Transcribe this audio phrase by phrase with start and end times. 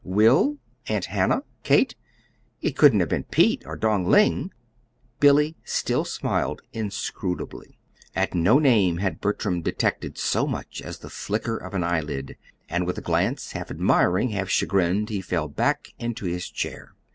[0.03, 0.57] Will?
[0.87, 1.43] Aunt Hannah?
[1.61, 1.95] Kate?
[2.59, 4.49] It couldn't have been Pete, or Dong Ling!"
[5.19, 7.77] Billy still smiled inscrutably.
[8.15, 12.35] At no name had Bertram detected so much as the flicker of an eyelid;
[12.67, 16.95] and with a glance half admiring, half chagrined, he fell back into his chair.